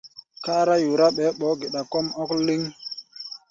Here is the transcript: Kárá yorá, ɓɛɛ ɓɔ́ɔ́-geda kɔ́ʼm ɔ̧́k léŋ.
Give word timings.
Kárá 0.43 0.75
yorá, 0.83 1.07
ɓɛɛ 1.15 1.31
ɓɔ́ɔ́-geda 1.39 1.81
kɔ́ʼm 1.91 2.07
ɔ̧́k 2.21 2.31
léŋ. 2.47 2.61